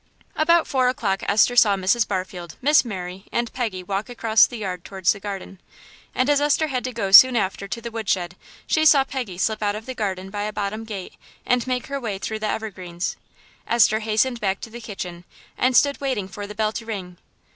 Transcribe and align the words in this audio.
About 0.35 0.65
four 0.65 0.89
o'clock 0.89 1.21
Esther 1.27 1.55
saw 1.55 1.75
Mrs. 1.75 2.07
Barfield, 2.07 2.55
Miss 2.59 2.83
Mary, 2.83 3.27
and 3.31 3.53
Peggy 3.53 3.83
walk 3.83 4.09
across 4.09 4.47
the 4.47 4.57
yard 4.57 4.83
towards 4.83 5.13
the 5.13 5.19
garden, 5.19 5.61
and 6.15 6.27
as 6.27 6.41
Esther 6.41 6.69
had 6.69 6.83
to 6.85 6.91
go 6.91 7.11
soon 7.11 7.35
after 7.35 7.67
to 7.67 7.79
the 7.79 7.91
wood 7.91 8.09
shed 8.09 8.35
she 8.65 8.83
saw 8.83 9.03
Peggy 9.03 9.37
slip 9.37 9.61
out 9.61 9.75
of 9.75 9.85
the 9.85 9.93
garden 9.93 10.31
by 10.31 10.41
a 10.45 10.51
bottom 10.53 10.85
gate 10.85 11.13
and 11.45 11.67
make 11.67 11.85
her 11.85 11.99
way 11.99 12.17
through 12.17 12.39
the 12.39 12.47
evergreens. 12.49 13.15
Esther 13.67 13.99
hastened 13.99 14.39
back 14.41 14.59
to 14.61 14.71
the 14.71 14.81
kitchen 14.81 15.23
and 15.55 15.77
stood 15.77 16.01
waiting 16.01 16.27
for 16.27 16.47
the 16.47 16.55
bell 16.55 16.71
to 16.71 16.87
ring. 16.87 17.17